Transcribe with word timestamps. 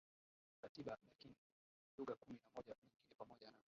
katiba 0.61 0.97
lakini 1.03 1.35
lugha 1.97 2.15
kumi 2.15 2.39
na 2.43 2.49
moja 2.55 2.73
nyingine 2.73 3.15
pamoja 3.17 3.47
na 3.51 3.57